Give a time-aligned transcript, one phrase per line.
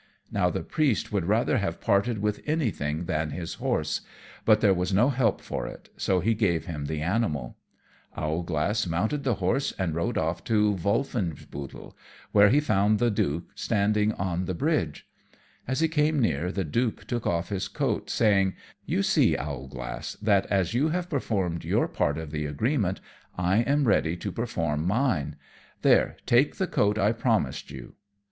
[0.31, 4.01] Now the Priest would rather have parted with anything than his horse;
[4.45, 7.55] but there was no help for it, so he gave him the animal.
[8.17, 11.93] Owlglass mounted the horse and rode off to Wolfenbuttel,
[12.31, 15.07] where he found the Duke standing on the bridge.
[15.67, 18.55] As he came near, the Duke took off his coat, saying,
[18.87, 22.99] "You see, Owlglass, that as you have performed your part of the agreement
[23.37, 25.35] I am ready to perform mine.
[25.83, 27.93] There, take the coat I promised you."